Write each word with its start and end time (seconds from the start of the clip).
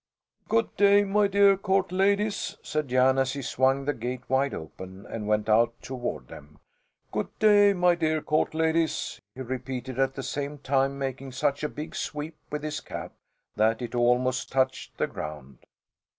"Go' 0.49 0.63
day, 0.63 1.03
my 1.03 1.27
dear 1.27 1.55
Court 1.55 1.91
ladies," 1.91 2.57
said 2.63 2.87
Jan 2.87 3.19
as 3.19 3.33
he 3.33 3.43
swung 3.43 3.85
the 3.85 3.93
gate 3.93 4.27
wide 4.27 4.51
open 4.55 5.05
and 5.05 5.27
went 5.27 5.47
out 5.47 5.79
toward 5.79 6.27
them. 6.27 6.57
"Go' 7.11 7.29
day, 7.37 7.73
my 7.73 7.93
dear 7.93 8.19
Court 8.19 8.55
ladies," 8.55 9.21
he 9.35 9.41
repeated, 9.41 9.99
at 9.99 10.15
the 10.15 10.23
same 10.23 10.57
time 10.57 10.97
making 10.97 11.33
such 11.33 11.63
a 11.63 11.69
big 11.69 11.93
sweep 11.93 12.35
with 12.51 12.63
his 12.63 12.79
cap 12.79 13.13
that 13.55 13.79
it 13.79 13.93
almost 13.93 14.51
touched 14.51 14.97
the 14.97 15.05
ground. 15.05 15.59